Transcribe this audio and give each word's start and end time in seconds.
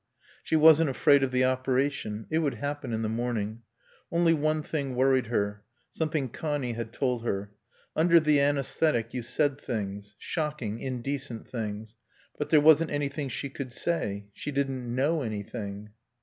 She 0.41 0.55
wasn't 0.55 0.89
afraid 0.89 1.21
of 1.21 1.29
the 1.29 1.43
operation. 1.45 2.25
It 2.31 2.39
would 2.39 2.55
happen 2.55 2.91
in 2.91 3.03
the 3.03 3.07
morning. 3.07 3.61
Only 4.11 4.33
one 4.33 4.63
thing 4.63 4.95
worried 4.95 5.27
her. 5.27 5.61
Something 5.91 6.27
Connie 6.27 6.73
had 6.73 6.91
told 6.91 7.23
her. 7.23 7.51
Under 7.95 8.19
the 8.19 8.39
anæsthetic 8.39 9.13
you 9.13 9.21
said 9.21 9.61
things. 9.61 10.15
Shocking, 10.17 10.79
indecent 10.79 11.47
things. 11.47 11.97
But 12.39 12.49
there 12.49 12.61
wasn't 12.61 12.89
anything 12.89 13.29
she 13.29 13.51
could 13.51 13.71
say. 13.71 14.25
She 14.33 14.51
didn't 14.51 14.89
know 14.95 15.21
anything.... 15.21 15.91